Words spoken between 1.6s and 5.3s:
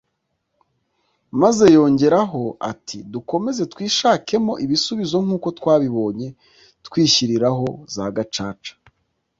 yongeraho ati “Dukomeze twishakemo ibisubizo